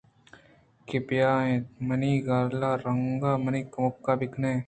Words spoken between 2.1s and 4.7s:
غلّہ ءِ رُنَگءَمنی کُمکّءَبِہ کناں